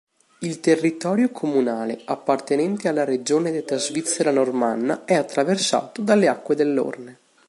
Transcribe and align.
Il 0.39 0.59
territorio 0.61 1.29
comunale, 1.29 2.01
appartenente 2.05 2.87
alla 2.87 3.03
regione 3.05 3.51
detta 3.51 3.77
Svizzera 3.77 4.31
normanna, 4.31 5.05
è 5.05 5.13
attraversato 5.13 6.01
dalle 6.01 6.27
acque 6.27 6.55
dell'Orne. 6.55 7.17